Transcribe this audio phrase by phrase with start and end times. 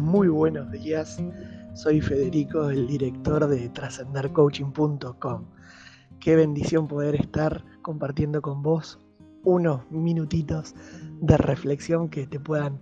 [0.00, 1.22] Muy buenos días.
[1.74, 5.44] Soy Federico, el director de trascendercoaching.com.
[6.18, 8.98] Qué bendición poder estar compartiendo con vos
[9.44, 10.74] unos minutitos
[11.20, 12.80] de reflexión que te puedan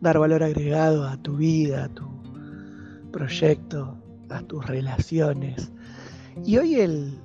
[0.00, 2.08] dar valor agregado a tu vida, a tu
[3.12, 3.96] proyecto,
[4.28, 5.70] a tus relaciones.
[6.44, 7.20] Y hoy el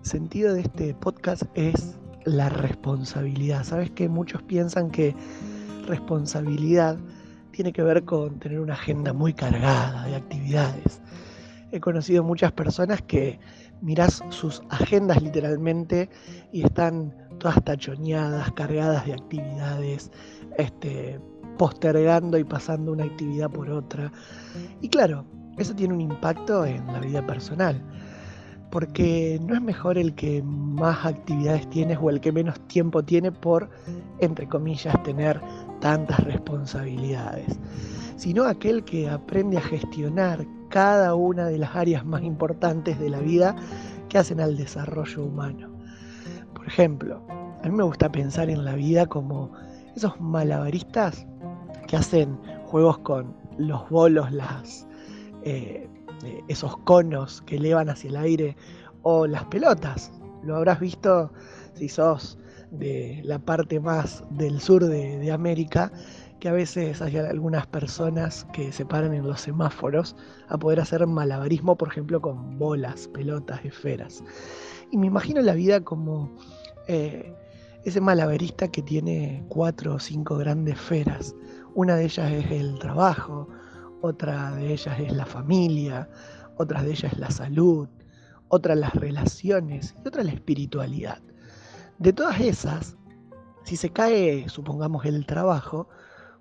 [0.00, 3.64] sentido de este podcast es la responsabilidad.
[3.64, 5.14] Sabes que muchos piensan que
[5.86, 6.98] responsabilidad
[7.58, 11.00] tiene que ver con tener una agenda muy cargada de actividades.
[11.72, 13.40] He conocido muchas personas que
[13.80, 16.08] mirás sus agendas literalmente
[16.52, 20.12] y están todas tachoneadas, cargadas de actividades,
[20.56, 21.18] este,
[21.58, 24.12] postergando y pasando una actividad por otra.
[24.80, 25.24] Y claro,
[25.56, 27.82] eso tiene un impacto en la vida personal,
[28.70, 33.32] porque no es mejor el que más actividades tienes o el que menos tiempo tiene
[33.32, 33.70] por,
[34.20, 35.40] entre comillas, tener
[35.80, 37.58] tantas responsabilidades,
[38.16, 43.20] sino aquel que aprende a gestionar cada una de las áreas más importantes de la
[43.20, 43.56] vida
[44.08, 45.70] que hacen al desarrollo humano.
[46.54, 47.22] Por ejemplo,
[47.62, 49.50] a mí me gusta pensar en la vida como
[49.96, 51.26] esos malabaristas
[51.86, 54.86] que hacen juegos con los bolos, las,
[55.42, 55.88] eh,
[56.24, 58.56] eh, esos conos que elevan hacia el aire
[59.02, 60.12] o las pelotas.
[60.42, 61.32] Lo habrás visto
[61.74, 62.38] si sos
[62.70, 65.90] de la parte más del sur de, América,
[66.40, 70.14] que a veces hay algunas personas que se paran en los semáforos
[70.48, 74.22] a poder hacer malabarismo, por ejemplo, con bolas, pelotas, esferas.
[74.90, 76.30] Y me imagino la vida como
[76.86, 77.34] eh,
[77.84, 81.34] ese malabarista que tiene cuatro o cinco grandes esferas.
[81.74, 83.48] Una de ellas es el trabajo,
[84.00, 86.08] otra de ellas es la familia,
[86.56, 87.88] otra de ellas es la salud,
[88.48, 91.20] otra las relaciones y otra la espiritualidad.
[91.98, 92.96] De todas esas,
[93.64, 95.88] si se cae, supongamos, el trabajo,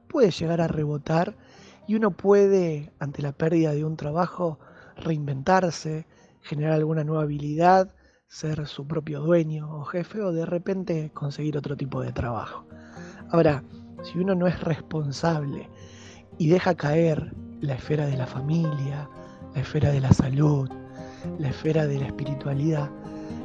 [0.08, 1.36] puede llegar a rebotar
[1.88, 4.60] y uno puede, ante la pérdida de un trabajo,
[4.96, 6.06] reinventarse,
[6.42, 7.94] generar alguna nueva habilidad,
[8.28, 12.66] ser su propio dueño o jefe o de repente conseguir otro tipo de trabajo.
[13.30, 13.64] Ahora,
[14.04, 15.70] si uno no es responsable
[16.38, 19.10] y deja caer la esfera de la familia,
[19.54, 20.70] la esfera de la salud,
[21.40, 22.90] la esfera de la espiritualidad,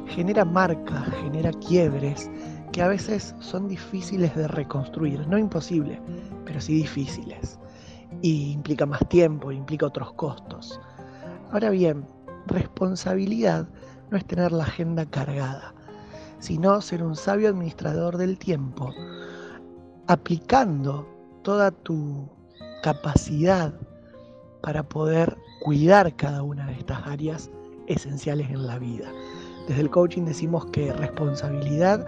[0.07, 2.29] genera marcas, genera quiebres
[2.71, 5.99] que a veces son difíciles de reconstruir, no imposibles,
[6.45, 7.59] pero sí difíciles.
[8.21, 10.79] Y implica más tiempo, implica otros costos.
[11.51, 12.07] Ahora bien,
[12.47, 13.67] responsabilidad
[14.11, 15.73] no es tener la agenda cargada,
[16.39, 18.91] sino ser un sabio administrador del tiempo,
[20.07, 21.07] aplicando
[21.43, 22.29] toda tu
[22.81, 23.73] capacidad
[24.63, 27.51] para poder cuidar cada una de estas áreas
[27.87, 29.11] esenciales en la vida.
[29.67, 32.07] Desde el coaching decimos que responsabilidad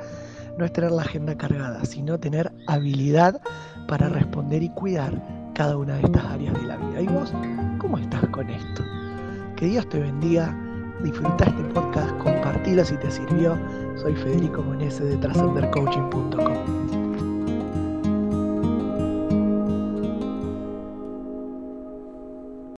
[0.58, 3.42] no es tener la agenda cargada, sino tener habilidad
[3.88, 5.22] para responder y cuidar
[5.54, 7.02] cada una de estas áreas de la vida.
[7.02, 7.34] ¿Y vos
[7.78, 8.84] cómo estás con esto?
[9.58, 10.58] Que Dios te bendiga,
[11.04, 13.58] disfruta este podcast, compartilo si te sirvió.
[13.98, 16.75] Soy Federico Monese de trascendercoaching.com.